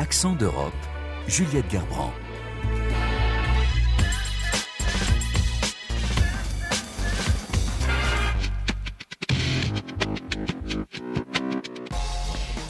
[0.00, 0.72] Accent d'Europe,
[1.28, 2.10] Juliette Gerbrand.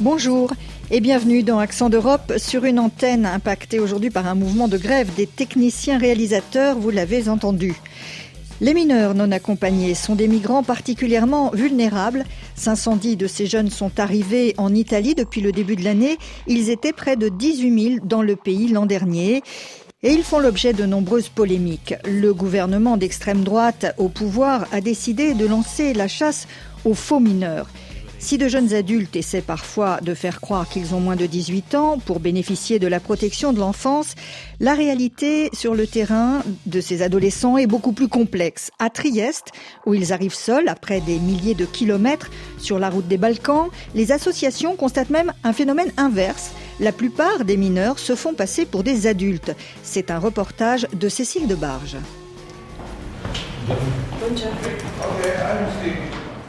[0.01, 0.53] Bonjour
[0.91, 5.15] et bienvenue dans Accent d'Europe sur une antenne impactée aujourd'hui par un mouvement de grève
[5.15, 7.77] des techniciens réalisateurs, vous l'avez entendu.
[8.63, 12.25] Les mineurs non accompagnés sont des migrants particulièrement vulnérables.
[12.61, 16.19] 510 de ces jeunes sont arrivés en Italie depuis le début de l'année.
[16.47, 19.43] Ils étaient près de 18 000 dans le pays l'an dernier.
[20.03, 21.95] Et ils font l'objet de nombreuses polémiques.
[22.05, 26.47] Le gouvernement d'extrême droite au pouvoir a décidé de lancer la chasse
[26.85, 27.69] aux faux mineurs.
[28.21, 31.99] Si de jeunes adultes essaient parfois de faire croire qu'ils ont moins de 18 ans
[31.99, 34.15] pour bénéficier de la protection de l'enfance,
[34.61, 38.71] la réalité sur le terrain de ces adolescents est beaucoup plus complexe.
[38.79, 39.53] À Trieste,
[39.87, 44.13] où ils arrivent seuls après des milliers de kilomètres sur la route des Balkans, les
[44.13, 46.53] associations constatent même un phénomène inverse.
[46.79, 49.57] La plupart des mineurs se font passer pour des adultes.
[49.83, 51.97] C'est un reportage de Cécile Debarge.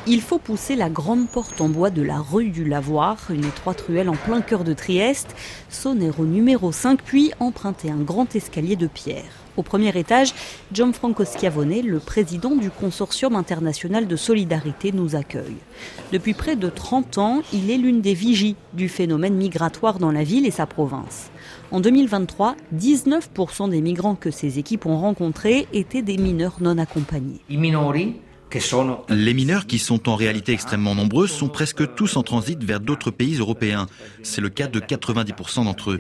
[0.08, 3.82] Il faut pousser la grande porte en bois de la rue du Lavoir, une étroite
[3.82, 5.36] ruelle en plein cœur de Trieste,
[5.70, 9.32] sonner au numéro 5 puis emprunter un grand escalier de pierre.
[9.58, 10.34] Au premier étage,
[10.74, 15.58] Gianfranco Schiavone, le président du Consortium international de solidarité, nous accueille.
[16.12, 20.24] Depuis près de 30 ans, il est l'une des vigies du phénomène migratoire dans la
[20.24, 21.30] ville et sa province.
[21.70, 27.42] En 2023, 19% des migrants que ces équipes ont rencontrés étaient des mineurs non accompagnés.
[29.34, 33.38] Mineurs, qui sont en réalité extrêmement nombreux, sont presque tous en transit vers d'autres pays
[33.38, 33.88] européens.
[34.24, 36.00] C'est le cas de 90% d'entre eux.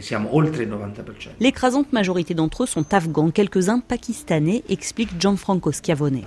[1.39, 6.21] L'écrasante majorité d'entre eux sont afghans, quelques-uns pakistanais, explique Gianfranco Schiavone.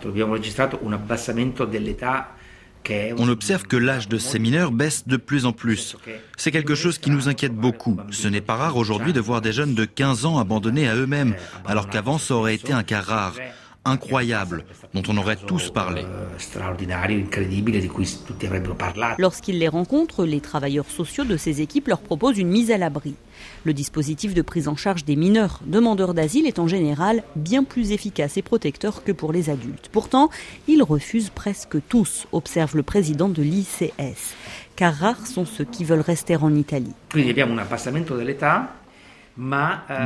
[3.18, 5.96] On observe que l'âge de ces mineurs baisse de plus en plus.
[6.36, 7.96] C'est quelque chose qui nous inquiète beaucoup.
[8.10, 11.34] Ce n'est pas rare aujourd'hui de voir des jeunes de 15 ans abandonnés à eux-mêmes,
[11.64, 13.36] alors qu'avant ça aurait été un cas rare
[13.84, 14.64] incroyable
[14.94, 16.04] dont on aurait tous parlé.
[19.18, 23.14] Lorsqu'ils les rencontrent, les travailleurs sociaux de ces équipes leur proposent une mise à l'abri.
[23.64, 27.92] Le dispositif de prise en charge des mineurs demandeurs d'asile est en général bien plus
[27.92, 29.88] efficace et protecteur que pour les adultes.
[29.92, 30.30] Pourtant,
[30.68, 34.34] ils refusent presque tous, observe le président de l'ICS,
[34.76, 36.92] car rares sont ceux qui veulent rester en Italie.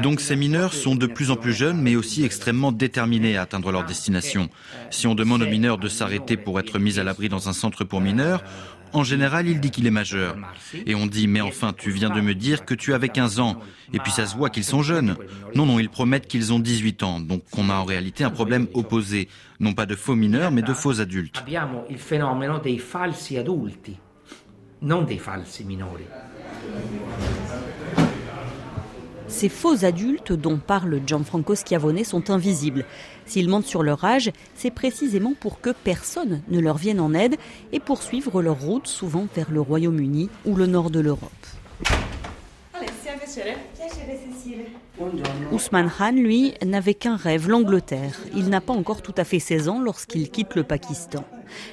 [0.02, 3.70] Donc ces mineurs sont de plus en plus jeunes, mais aussi extrêmement déterminés à atteindre
[3.70, 4.48] leur destination.
[4.90, 7.84] Si on demande aux mineurs de s'arrêter pour être mis à l'abri dans un centre
[7.84, 8.42] pour mineurs,
[8.94, 10.34] en général, il dit qu'il est majeur.
[10.86, 13.56] Et on dit, mais enfin, tu viens de me dire que tu avais 15 ans.
[13.92, 15.16] Et puis ça se voit qu'ils sont jeunes.
[15.54, 17.20] Non, non, ils promettent qu'ils ont 18 ans.
[17.20, 19.28] Donc on a en réalité un problème opposé.
[19.60, 21.44] Non pas de faux mineurs, mais de faux adultes.
[24.80, 26.04] non des falsi minori.
[29.28, 32.86] Ces faux adultes dont parle Gianfranco Schiavone sont invisibles.
[33.26, 37.36] S'ils mentent sur leur âge, c'est précisément pour que personne ne leur vienne en aide
[37.72, 41.30] et poursuivre leur route souvent vers le Royaume-Uni ou le nord de l'Europe.
[45.52, 48.18] Ousmane Khan, lui, n'avait qu'un rêve, l'Angleterre.
[48.34, 51.24] Il n'a pas encore tout à fait 16 ans lorsqu'il quitte le Pakistan.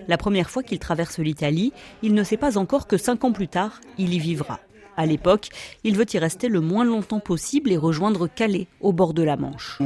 [0.07, 1.71] La première fois qu'il traverse l'Italie,
[2.03, 4.59] il ne sait pas encore que cinq ans plus tard, il y vivra.
[4.97, 5.49] À l'époque,
[5.83, 9.35] il veut y rester le moins longtemps possible et rejoindre Calais, au bord de la
[9.35, 9.79] Manche.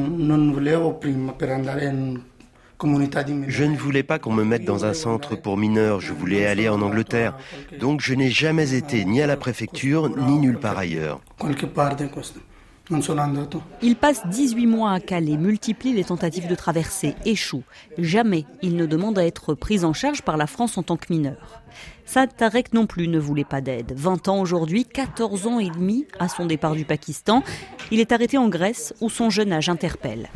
[3.47, 6.69] Je ne voulais pas qu'on me mette dans un centre pour mineurs, je voulais aller
[6.69, 7.35] en Angleterre.
[7.79, 11.19] Donc je n'ai jamais été ni à la préfecture ni nulle part ailleurs.
[13.81, 17.63] Il passe 18 mois à Calais, multiplie les tentatives de traversée, échoue.
[17.97, 21.13] Jamais il ne demande à être pris en charge par la France en tant que
[21.13, 21.61] mineur.
[22.11, 23.93] Saad Tarek non plus ne voulait pas d'aide.
[23.95, 27.43] 20 ans aujourd'hui, 14 ans et demi à son départ du Pakistan.
[27.91, 30.27] Il est arrêté en Grèce où son jeune âge interpelle.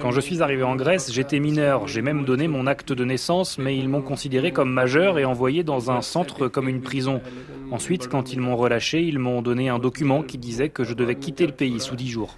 [0.00, 1.86] Quand je suis arrivé en Grèce, j'étais mineur.
[1.86, 5.62] J'ai même donné mon acte de naissance, mais ils m'ont considéré comme majeur et envoyé
[5.62, 7.20] dans un centre comme une prison.
[7.70, 11.14] Ensuite, quand ils m'ont relâché, ils m'ont donné un document qui disait que je devais
[11.14, 12.36] quitter le pays sous 10 jours.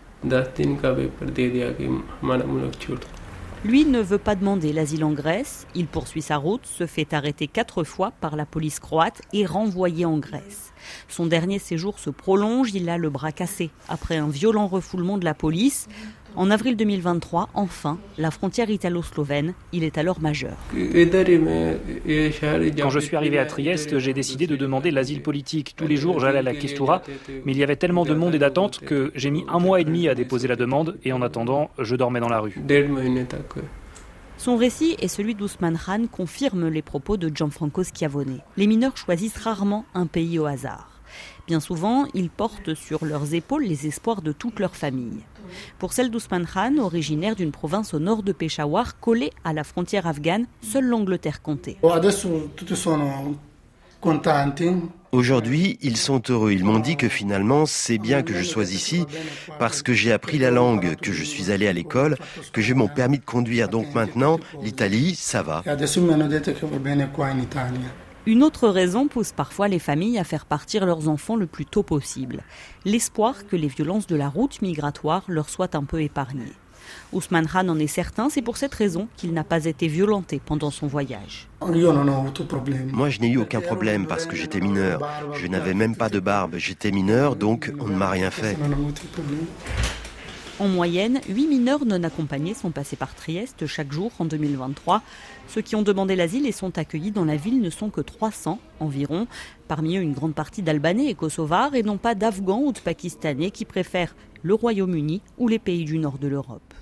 [3.62, 5.66] Lui ne veut pas demander l'asile en Grèce.
[5.74, 10.06] Il poursuit sa route, se fait arrêter quatre fois par la police croate et renvoyé
[10.06, 10.72] en Grèce.
[11.08, 15.26] Son dernier séjour se prolonge, il a le bras cassé après un violent refoulement de
[15.26, 15.88] la police.
[16.36, 20.56] En avril 2023, enfin, la frontière italo-slovène, il est alors majeur.
[20.72, 25.74] Quand je suis arrivé à Trieste, j'ai décidé de demander l'asile politique.
[25.76, 27.02] Tous les jours, j'allais à la Questura,
[27.44, 29.84] mais il y avait tellement de monde et d'attente que j'ai mis un mois et
[29.84, 32.54] demi à déposer la demande et en attendant, je dormais dans la rue.
[34.38, 38.40] Son récit et celui d'Ousmane Khan confirment les propos de Gianfranco Schiavone.
[38.56, 40.89] Les mineurs choisissent rarement un pays au hasard.
[41.46, 45.20] Bien souvent, ils portent sur leurs épaules les espoirs de toute leur famille.
[45.78, 50.06] Pour celle d'Ousmane Khan, originaire d'une province au nord de Peshawar, collée à la frontière
[50.06, 51.76] afghane, seule l'Angleterre comptait.
[55.12, 56.52] Aujourd'hui, ils sont heureux.
[56.52, 59.04] Ils m'ont dit que finalement, c'est bien que je sois ici
[59.58, 62.16] parce que j'ai appris la langue, que je suis allé à l'école,
[62.52, 63.68] que j'ai mon permis de conduire.
[63.68, 65.62] Donc maintenant, l'Italie, ça va.
[68.26, 71.82] Une autre raison pousse parfois les familles à faire partir leurs enfants le plus tôt
[71.82, 72.42] possible.
[72.84, 76.52] L'espoir que les violences de la route migratoire leur soient un peu épargnées.
[77.12, 80.70] Ousmane Khan en est certain, c'est pour cette raison qu'il n'a pas été violenté pendant
[80.70, 81.48] son voyage.
[81.62, 85.00] Moi, je n'ai eu aucun problème parce que j'étais mineur.
[85.34, 86.56] Je n'avais même pas de barbe.
[86.56, 88.56] J'étais mineur, donc on ne m'a rien fait.
[90.60, 95.00] En moyenne, 8 mineurs non accompagnés sont passés par Trieste chaque jour en 2023.
[95.48, 98.58] Ceux qui ont demandé l'asile et sont accueillis dans la ville ne sont que 300
[98.78, 99.26] environ.
[99.68, 103.50] Parmi eux, une grande partie d'Albanais et Kosovars et non pas d'Afghans ou de Pakistanais
[103.50, 106.74] qui préfèrent le Royaume-Uni ou les pays du nord de l'Europe.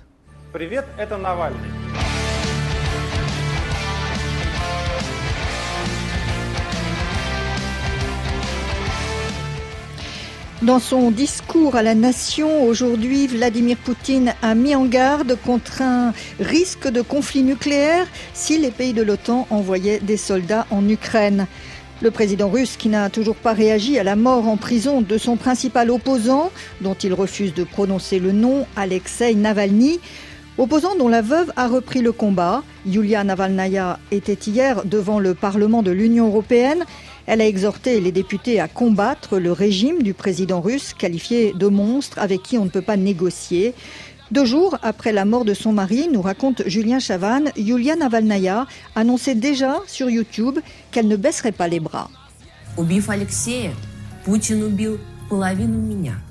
[10.61, 16.11] Dans son discours à la nation aujourd'hui, Vladimir Poutine a mis en garde contre un
[16.37, 21.47] risque de conflit nucléaire si les pays de l'OTAN envoyaient des soldats en Ukraine.
[22.01, 25.37] Le président russe, qui n'a toujours pas réagi à la mort en prison de son
[25.37, 26.51] principal opposant,
[26.81, 30.01] dont il refuse de prononcer le nom, Alexei Navalny,
[30.57, 32.63] opposant dont la veuve a repris le combat.
[32.85, 36.83] Yulia Navalnaya était hier devant le Parlement de l'Union européenne.
[37.25, 42.19] Elle a exhorté les députés à combattre le régime du président russe, qualifié de monstre
[42.19, 43.73] avec qui on ne peut pas négocier.
[44.31, 49.35] Deux jours après la mort de son mari, nous raconte Julien Chavannes, Yulia Navalnaya annonçait
[49.35, 50.59] déjà sur YouTube
[50.91, 52.09] qu'elle ne baisserait pas les bras.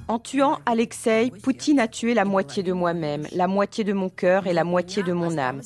[0.08, 4.46] En tuant Alexei, Poutine a tué la moitié de moi-même, la moitié de mon cœur
[4.46, 5.60] et la moitié de mon âme.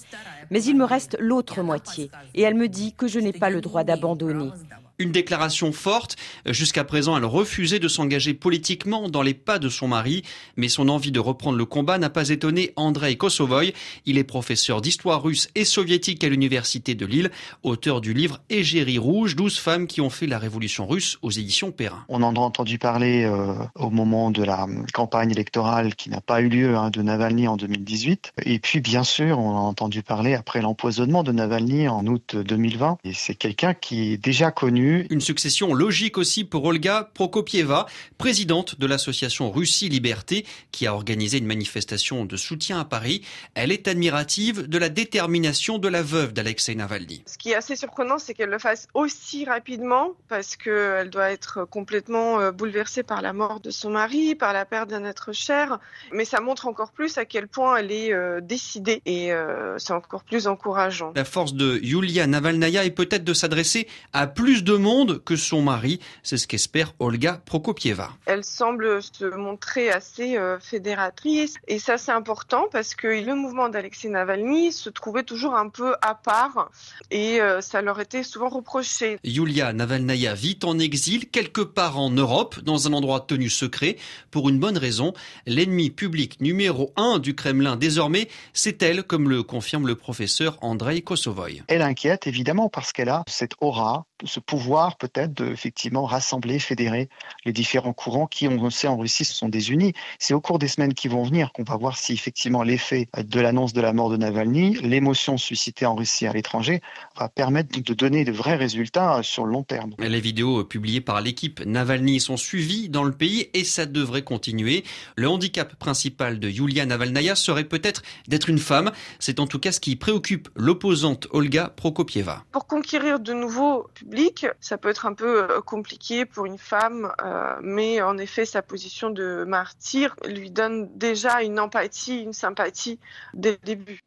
[0.50, 3.60] Mais il me reste l'autre moitié, et elle me dit que je n'ai pas le
[3.60, 4.50] droit d'abandonner.
[4.98, 6.16] Une déclaration forte.
[6.46, 10.22] Jusqu'à présent, elle refusait de s'engager politiquement dans les pas de son mari,
[10.56, 13.72] mais son envie de reprendre le combat n'a pas étonné Andrei Kosovoy.
[14.06, 17.30] Il est professeur d'histoire russe et soviétique à l'université de Lille,
[17.62, 21.72] auteur du livre Égérie rouge, 12 femmes qui ont fait la révolution russe aux éditions
[21.72, 22.04] Perrin.
[22.08, 26.40] On en a entendu parler euh, au moment de la campagne électorale qui n'a pas
[26.40, 28.32] eu lieu hein, de Navalny en 2018.
[28.44, 32.98] Et puis, bien sûr, on a entendu parler après l'empoisonnement de Navalny en août 2020.
[33.04, 37.86] Et c'est quelqu'un qui est déjà connu une succession logique aussi pour Olga Prokopieva,
[38.18, 43.22] présidente de l'association Russie Liberté, qui a organisé une manifestation de soutien à Paris.
[43.54, 47.22] Elle est admirative de la détermination de la veuve d'Alexei Navalny.
[47.26, 51.64] Ce qui est assez surprenant, c'est qu'elle le fasse aussi rapidement, parce qu'elle doit être
[51.64, 55.78] complètement euh, bouleversée par la mort de son mari, par la perte d'un être cher.
[56.12, 59.92] Mais ça montre encore plus à quel point elle est euh, décidée, et euh, c'est
[59.92, 61.12] encore plus encourageant.
[61.14, 65.62] La force de Yulia Navalnaya est peut-être de s'adresser à plus de monde que son
[65.62, 66.00] mari.
[66.22, 68.10] C'est ce qu'espère Olga Prokopieva.
[68.26, 73.68] Elle semble se montrer assez euh, fédératrice et ça c'est important parce que le mouvement
[73.68, 76.70] d'Alexei Navalny se trouvait toujours un peu à part
[77.10, 79.18] et euh, ça leur était souvent reproché.
[79.24, 83.96] Yulia Navalnaya vit en exil quelque part en Europe dans un endroit tenu secret
[84.30, 85.12] pour une bonne raison.
[85.46, 91.02] L'ennemi public numéro un du Kremlin désormais, c'est elle, comme le confirme le professeur Andrei
[91.02, 91.62] Kosovoy.
[91.68, 96.60] Elle inquiète évidemment parce qu'elle a cette aura, ce pouvoir pouvoir peut-être de effectivement rassembler,
[96.60, 97.08] fédérer
[97.44, 99.92] les différents courants qui, on le sait en Russie, se sont désunis.
[100.20, 103.40] C'est au cours des semaines qui vont venir qu'on va voir si effectivement l'effet de
[103.40, 106.80] l'annonce de la mort de Navalny, l'émotion suscitée en Russie à l'étranger,
[107.18, 109.94] va permettre de donner de vrais résultats sur le long terme.
[109.98, 114.84] Les vidéos publiées par l'équipe Navalny sont suivies dans le pays et ça devrait continuer.
[115.16, 118.92] Le handicap principal de Yulia Navalnaya serait peut-être d'être une femme.
[119.18, 122.44] C'est en tout cas ce qui préoccupe l'opposante Olga Prokopieva.
[122.52, 127.12] Pour conquérir de nouveaux publics, ça peut être un peu euh, compliqué pour une femme,
[127.22, 132.98] euh, mais en effet, sa position de martyr lui donne déjà une empathie, une sympathie
[133.34, 134.00] dès le début.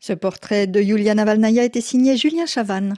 [0.00, 2.94] Ce portrait de Yulia Navalnaya a été signé Julien Chavannes.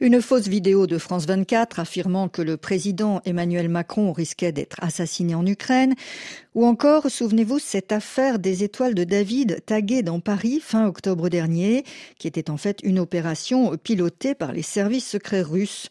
[0.00, 5.34] Une fausse vidéo de France 24 affirmant que le président Emmanuel Macron risquait d'être assassiné
[5.34, 5.94] en Ukraine.
[6.54, 11.82] Ou encore, souvenez-vous, cette affaire des étoiles de David taguées dans Paris fin octobre dernier,
[12.16, 15.88] qui était en fait une opération pilotée par les services secrets russes.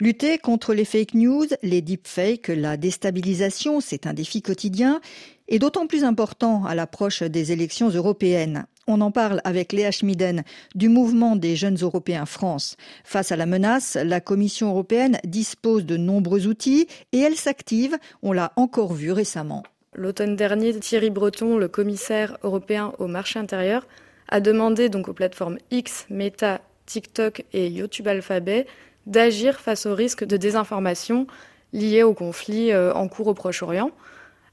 [0.00, 5.00] Lutter contre les fake news, les deepfakes, la déstabilisation, c'est un défi quotidien.
[5.48, 8.66] Est d'autant plus important à l'approche des élections européennes.
[8.88, 12.76] On en parle avec Léa Schmiden du mouvement des jeunes Européens France.
[13.04, 18.32] Face à la menace, la Commission européenne dispose de nombreux outils et elle s'active, on
[18.32, 19.64] l'a encore vu récemment.
[19.94, 23.86] L'automne dernier, Thierry Breton, le commissaire européen au marché intérieur,
[24.28, 28.66] a demandé aux plateformes X, Meta, TikTok et YouTube Alphabet
[29.06, 31.26] d'agir face au risque de désinformation
[31.72, 33.90] lié au conflit euh, en cours au Proche-Orient.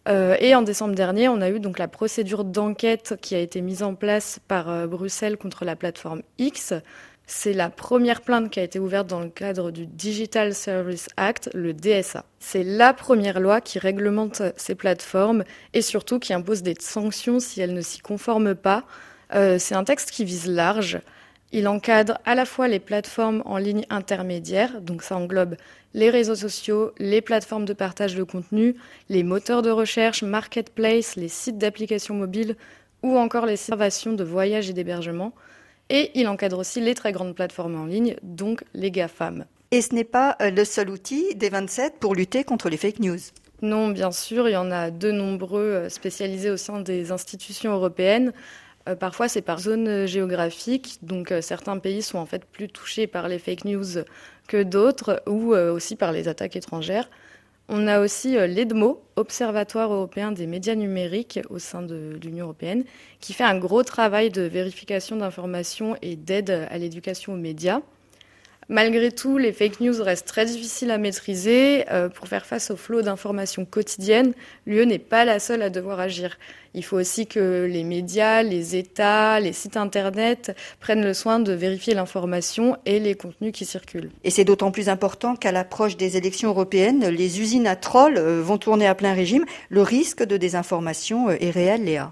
[0.07, 3.61] Euh, et en décembre dernier, on a eu donc la procédure d'enquête qui a été
[3.61, 6.73] mise en place par euh, Bruxelles contre la plateforme X.
[7.25, 11.49] C'est la première plainte qui a été ouverte dans le cadre du Digital Service Act,
[11.53, 12.25] le DSA.
[12.39, 17.61] C'est la première loi qui réglemente ces plateformes et surtout qui impose des sanctions si
[17.61, 18.83] elles ne s'y conforment pas.
[19.33, 20.99] Euh, c'est un texte qui vise large.
[21.55, 25.55] Il encadre à la fois les plateformes en ligne intermédiaires, donc ça englobe
[25.93, 28.75] les réseaux sociaux, les plateformes de partage de contenu,
[29.07, 32.55] les moteurs de recherche, marketplace, les sites d'applications mobiles
[33.03, 35.31] ou encore les servations de voyage et d'hébergement.
[35.91, 39.45] Et il encadre aussi les très grandes plateformes en ligne, donc les GAFAM.
[39.69, 42.99] Et ce n'est pas euh, le seul outil des 27 pour lutter contre les fake
[42.99, 43.19] news
[43.61, 47.73] Non, bien sûr, il y en a de nombreux euh, spécialisés au sein des institutions
[47.73, 48.33] européennes.
[48.89, 53.27] Euh, parfois, c'est par zone géographique, donc certains pays sont en fait plus touchés par
[53.27, 54.03] les fake news
[54.47, 57.09] que d'autres, ou aussi par les attaques étrangères.
[57.69, 62.83] On a aussi euh, l'EDMO, Observatoire européen des médias numériques au sein de l'Union européenne,
[63.19, 67.81] qui fait un gros travail de vérification d'informations et d'aide à l'éducation aux médias.
[68.69, 71.85] Malgré tout, les fake news restent très difficiles à maîtriser.
[71.91, 74.33] Euh, pour faire face au flot d'informations quotidiennes,
[74.65, 76.37] l'UE n'est pas la seule à devoir agir.
[76.73, 81.53] Il faut aussi que les médias, les États, les sites Internet prennent le soin de
[81.53, 84.09] vérifier l'information et les contenus qui circulent.
[84.23, 88.41] Et c'est d'autant plus important qu'à l'approche des élections européennes, les usines à trolls euh,
[88.41, 89.45] vont tourner à plein régime.
[89.69, 92.11] Le risque de désinformation euh, est réel, Léa.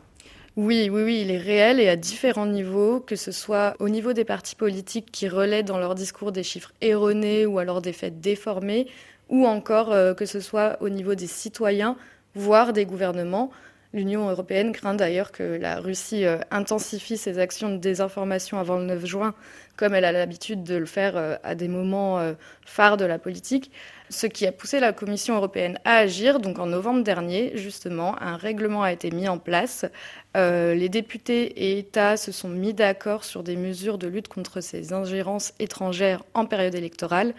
[0.64, 4.14] Oui, oui, oui, il est réel et à différents niveaux, que ce soit au niveau
[4.14, 8.22] des partis politiques qui relaient dans leur discours des chiffres erronés ou alors des faits
[8.22, 8.86] déformés,
[9.28, 11.98] ou encore euh, que ce soit au niveau des citoyens,
[12.36, 13.50] voire des gouvernements.
[13.94, 18.86] L'Union européenne craint d'ailleurs que la Russie euh, intensifie ses actions de désinformation avant le
[18.86, 19.34] 9 juin,
[19.76, 22.20] comme elle a l'habitude de le faire euh, à des moments
[22.66, 23.72] phares de la politique
[24.12, 26.40] ce qui a poussé la Commission européenne à agir.
[26.40, 29.86] Donc en novembre dernier, justement, un règlement a été mis en place.
[30.38, 34.62] Euh, les députés et États se sont mis d'accord sur des mesures de lutte contre
[34.62, 37.34] ces ingérences étrangères en période électorale.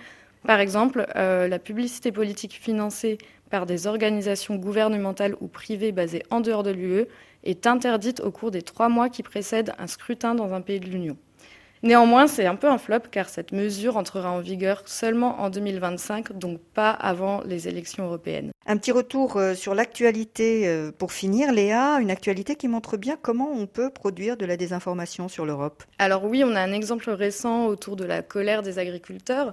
[0.47, 3.19] Par exemple, euh, la publicité politique financée
[3.53, 7.05] par des organisations gouvernementales ou privées basées en dehors de l'UE
[7.45, 10.87] est interdite au cours des trois mois qui précèdent un scrutin dans un pays de
[10.87, 11.19] l'Union.
[11.83, 16.33] Néanmoins, c'est un peu un flop car cette mesure entrera en vigueur seulement en 2025,
[16.39, 18.53] donc pas avant les élections européennes.
[18.65, 23.19] Un petit retour euh, sur l'actualité euh, pour finir, Léa, une actualité qui montre bien
[23.21, 25.83] comment on peut produire de la désinformation sur l'Europe.
[25.99, 29.53] Alors oui, on a un exemple récent autour de la colère des agriculteurs.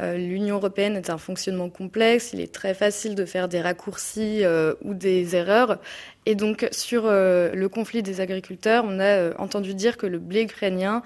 [0.00, 4.42] Euh, L'Union européenne est un fonctionnement complexe, il est très facile de faire des raccourcis
[4.82, 5.78] ou des erreurs.
[6.26, 11.02] Et donc sur le conflit des agriculteurs, on a entendu dire que le blé ukrainien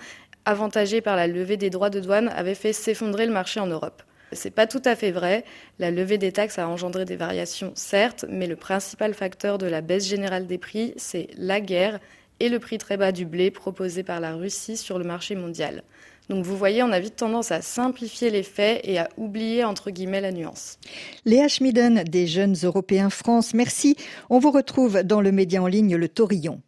[0.49, 4.03] avantagé par la levée des droits de douane, avait fait s'effondrer le marché en Europe.
[4.33, 5.45] C'est pas tout à fait vrai.
[5.79, 9.83] La levée des taxes a engendré des variations, certes, mais le principal facteur de la
[9.83, 12.01] baisse générale des prix, c'est la guerre
[12.41, 15.83] et le prix très bas du blé proposé par la Russie sur le marché mondial.
[16.29, 19.91] Donc vous voyez, on a vite tendance à simplifier les faits et à oublier entre
[19.91, 20.79] guillemets la nuance.
[21.25, 23.97] Léa Schmiden des Jeunes Européens France, merci.
[24.29, 26.61] On vous retrouve dans le média en ligne Le Taurillon.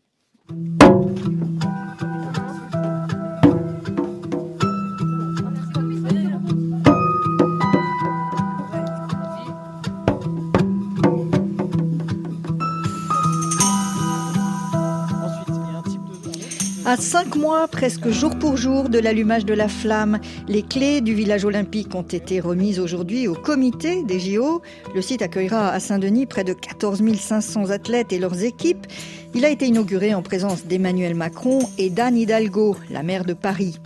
[16.91, 20.19] À cinq mois, presque jour pour jour, de l'allumage de la flamme,
[20.49, 24.61] les clés du village olympique ont été remises aujourd'hui au comité des JO.
[24.93, 28.89] Le site accueillera à Saint-Denis près de 14 500 athlètes et leurs équipes.
[29.35, 33.79] Il a été inauguré en présence d'Emmanuel Macron et d'Anne Hidalgo, la maire de Paris.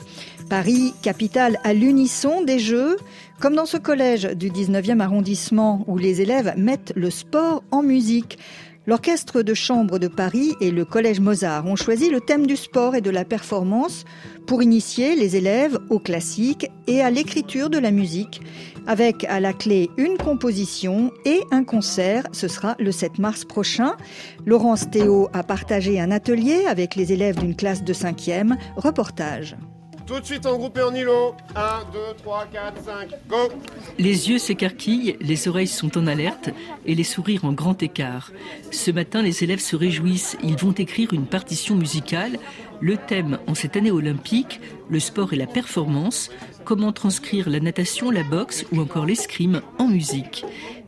[0.48, 2.96] Paris, capitale à l'unisson des Jeux,
[3.38, 8.38] comme dans ce collège du 19e arrondissement où les élèves mettent le sport en musique.
[8.86, 12.94] L'Orchestre de chambre de Paris et le Collège Mozart ont choisi le thème du sport
[12.94, 14.04] et de la performance
[14.46, 18.42] pour initier les élèves au classique et à l'écriture de la musique,
[18.86, 22.24] avec à la clé une composition et un concert.
[22.32, 23.96] Ce sera le 7 mars prochain.
[24.44, 28.54] Laurence Théo a partagé un atelier avec les élèves d'une classe de 5e.
[28.76, 29.56] Reportage.
[30.06, 31.34] Tout de suite en groupe et en îlot.
[31.56, 33.36] 1, 2, 3, 4, 5, go
[33.98, 36.50] Les yeux s'écarquillent, les oreilles sont en alerte
[36.84, 38.30] et les sourires en grand écart.
[38.70, 40.36] Ce matin, les élèves se réjouissent.
[40.42, 42.38] Ils vont écrire une partition musicale.
[42.80, 46.30] Le thème en cette année olympique, le sport et la performance.
[46.64, 50.44] Comment transcrire la natation, la boxe ou encore l'escrime en musique?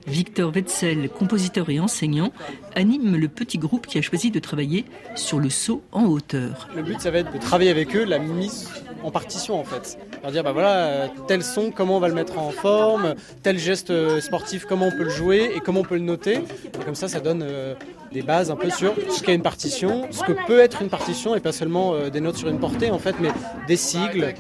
[0.06, 2.32] Victor Wetzel, compositeur et enseignant,
[2.74, 4.84] anime le petit groupe qui a choisi de travailler
[5.16, 6.68] sur le saut en hauteur.
[6.76, 8.70] Le but, ça va être de travailler avec eux la mise
[9.02, 9.98] en partition en fait.
[10.22, 13.58] Leur dire, bah voilà, euh, tel son, comment on va le mettre en forme, tel
[13.58, 16.34] geste euh, sportif, comment on peut le jouer et comment on peut le noter.
[16.36, 17.74] Et comme ça, ça donne euh,
[18.12, 21.34] des bases un peu sur ce qu'est une partition, ce que peut être une partition
[21.34, 23.30] et pas seulement des notes sur une portée en fait, mais
[23.66, 24.34] des sigles.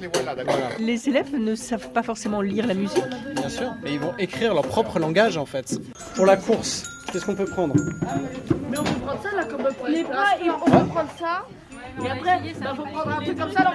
[0.78, 3.04] Les élèves ne savent pas forcément lire la musique.
[3.34, 5.78] Bien sûr, mais ils vont écrire leur propre langage en fait.
[6.14, 7.74] Pour la course, qu'est-ce qu'on peut prendre?
[8.70, 11.46] Mais on peut prendre ça là, comme les bras, et on peut prendre ça.
[12.04, 13.72] Et après, il bah, faut prendre un truc comme ça.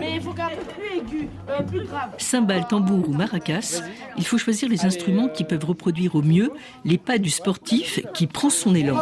[0.00, 2.10] Mais il faut qu'un peu plus aigu, euh, plus grave.
[2.18, 3.82] Cymbales, tambour ou maracas,
[4.16, 6.50] il faut choisir les instruments qui peuvent reproduire au mieux
[6.84, 8.96] les pas du sportif qui prend son élan.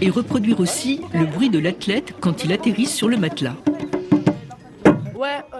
[0.00, 3.56] Et reproduire aussi le bruit de l'athlète quand il atterrit sur le matelas.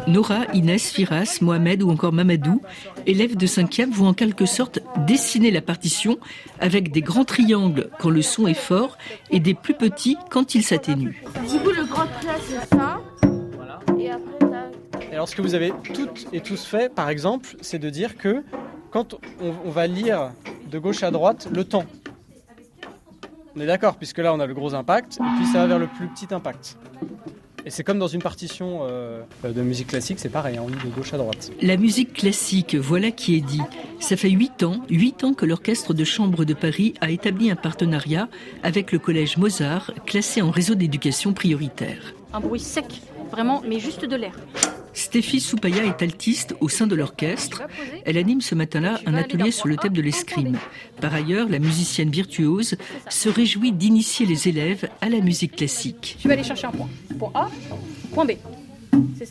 [0.06, 2.60] Nora, Inès, Firas, Mohamed ou encore Mamadou,
[3.06, 6.18] élèves de 5e, vont en quelque sorte dessiner la partition
[6.60, 8.98] avec des grands triangles quand le son est fort
[9.30, 11.22] et des plus petits quand il s'atténue.
[11.50, 13.00] Du coup, le grand trait, c'est ça.
[13.98, 18.16] Et alors, ce que vous avez toutes et tous fait, par exemple, c'est de dire
[18.16, 18.42] que
[18.90, 20.32] quand on, va lire
[20.70, 21.84] de gauche à droite le temps,
[23.56, 25.78] on est d'accord, puisque là on a le gros impact, et puis ça va vers
[25.78, 26.76] le plus petit impact.
[27.66, 30.94] Et c'est comme dans une partition euh, de musique classique, c'est pareil, on lit de
[30.94, 31.50] gauche à droite.
[31.62, 33.62] La musique classique, voilà qui est dit.
[34.00, 37.56] Ça fait huit ans, huit ans que l'Orchestre de chambre de Paris a établi un
[37.56, 38.28] partenariat
[38.62, 42.12] avec le Collège Mozart, classé en réseau d'éducation prioritaire.
[42.34, 44.34] Un bruit sec, vraiment, mais juste de l'air.
[44.94, 47.62] Stéphie Soupaya est altiste au sein de l'orchestre.
[48.04, 50.56] Elle anime ce matin-là un atelier sur le thème de l'escrime.
[51.00, 52.76] Par ailleurs, la musicienne virtuose
[53.10, 56.16] se réjouit d'initier les élèves à la musique classique.
[56.20, 56.88] Je vais aller chercher un point.
[57.18, 57.50] Point A,
[58.12, 58.32] point B.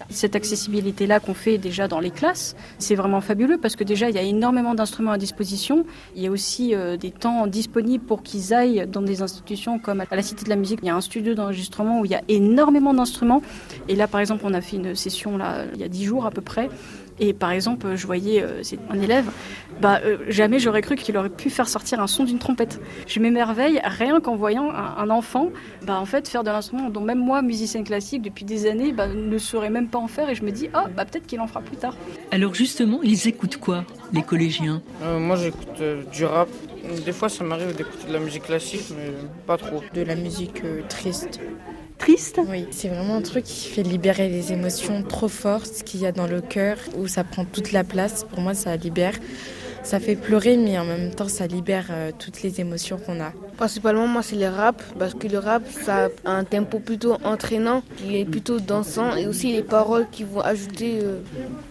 [0.09, 4.15] Cette accessibilité-là qu'on fait déjà dans les classes, c'est vraiment fabuleux parce que déjà, il
[4.15, 5.85] y a énormément d'instruments à disposition.
[6.15, 10.01] Il y a aussi euh, des temps disponibles pour qu'ils aillent dans des institutions comme
[10.01, 10.79] à la Cité de la Musique.
[10.83, 13.41] Il y a un studio d'enregistrement où il y a énormément d'instruments.
[13.87, 16.25] Et là, par exemple, on a fait une session là, il y a dix jours
[16.25, 16.69] à peu près
[17.19, 19.29] et par exemple, je voyais euh, un élève,
[19.81, 22.79] bah, euh, jamais j'aurais cru qu'il aurait pu faire sortir un son d'une trompette.
[23.07, 25.49] Je m'émerveille rien qu'en voyant un, enfant
[25.85, 29.07] bah, en fait, faire de l'instrument dont même moi, musicienne classique, depuis des années, bah,
[29.07, 30.29] ne saurais même pas en faire.
[30.29, 31.95] Et je me dis, oh, bah, peut-être qu'il en fera plus tard.
[32.31, 34.81] Alors justement, ils écoutent quoi, les collégiens?
[35.03, 36.49] Euh, Moi, j'écoute du rap.
[37.05, 39.11] Des fois, ça m'arrive d'écouter de la musique classique, mais
[39.47, 39.81] pas trop.
[39.93, 41.39] De la musique triste
[42.03, 46.05] triste Oui, c'est vraiment un truc qui fait libérer les émotions trop fortes qu'il y
[46.05, 48.25] a dans le cœur, où ça prend toute la place.
[48.29, 49.13] Pour moi, ça libère.
[49.83, 53.31] Ça fait pleurer, mais en même temps, ça libère euh, toutes les émotions qu'on a.
[53.55, 57.83] Principalement, moi, c'est le rap, parce que le rap, ça a un tempo plutôt entraînant,
[57.95, 61.19] qui est plutôt dansant, et aussi les paroles qui vont ajouter euh,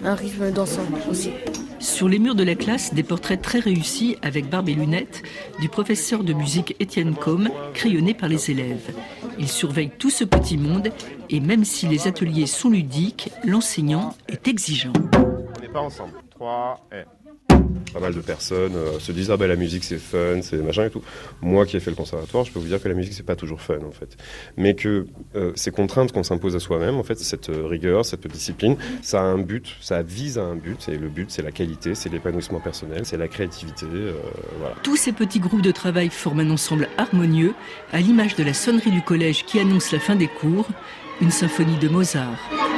[0.04, 1.30] un rythme dansant aussi.
[1.78, 5.22] Sur les murs de la classe, des portraits très réussis, avec barbe et lunettes,
[5.60, 8.92] du professeur de musique Étienne Com, crayonné par les élèves.
[9.38, 10.90] Il surveille tout ce petit monde,
[11.30, 14.92] et même si les ateliers sont ludiques, l'enseignant est exigeant.
[15.14, 16.12] On n'est pas ensemble.
[16.30, 17.21] 3 et...
[17.92, 20.86] Pas mal de personnes euh, se disent ah ben la musique c'est fun, c'est machin
[20.86, 21.02] et tout.
[21.40, 23.36] Moi qui ai fait le conservatoire, je peux vous dire que la musique c'est pas
[23.36, 24.16] toujours fun en fait,
[24.56, 28.26] mais que euh, ces contraintes qu'on s'impose à soi-même, en fait, cette euh, rigueur, cette
[28.26, 30.88] discipline, ça a un but, ça vise à un but.
[30.88, 33.86] Et le but c'est la qualité, c'est l'épanouissement personnel, c'est la créativité.
[34.58, 34.74] voilà.
[34.82, 37.54] Tous ces petits groupes de travail forment un ensemble harmonieux,
[37.92, 40.66] à l'image de la sonnerie du collège qui annonce la fin des cours,
[41.20, 42.71] une symphonie de Mozart.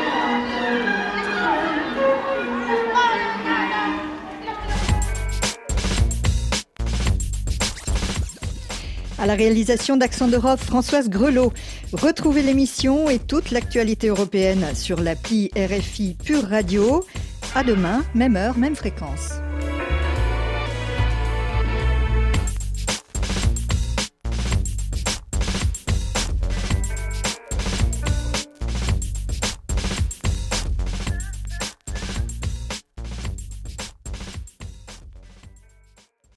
[9.19, 11.53] À la réalisation d'Accent d'Europe, Françoise Grelot.
[11.93, 17.05] Retrouvez l'émission et toute l'actualité européenne sur l'appli RFI Pure Radio.
[17.55, 19.44] À demain, même heure, même fréquence.